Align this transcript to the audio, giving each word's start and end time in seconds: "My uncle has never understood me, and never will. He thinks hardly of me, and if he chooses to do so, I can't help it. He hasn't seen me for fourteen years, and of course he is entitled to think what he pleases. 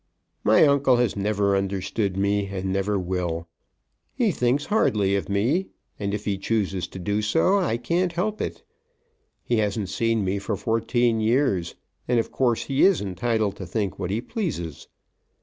"My 0.43 0.65
uncle 0.65 0.95
has 0.95 1.15
never 1.15 1.55
understood 1.55 2.17
me, 2.17 2.47
and 2.47 2.73
never 2.73 2.97
will. 2.97 3.47
He 4.15 4.31
thinks 4.31 4.65
hardly 4.65 5.15
of 5.15 5.29
me, 5.29 5.67
and 5.99 6.11
if 6.15 6.25
he 6.25 6.39
chooses 6.39 6.87
to 6.87 6.97
do 6.97 7.21
so, 7.21 7.59
I 7.59 7.77
can't 7.77 8.13
help 8.13 8.41
it. 8.41 8.63
He 9.43 9.57
hasn't 9.57 9.89
seen 9.89 10.25
me 10.25 10.39
for 10.39 10.55
fourteen 10.57 11.19
years, 11.21 11.75
and 12.07 12.19
of 12.19 12.31
course 12.31 12.63
he 12.63 12.81
is 12.81 12.99
entitled 12.99 13.55
to 13.57 13.65
think 13.67 13.99
what 13.99 14.09
he 14.09 14.21
pleases. 14.21 14.87